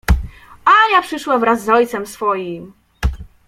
[0.65, 2.73] Ania przyszła wraz z ojcem swoim!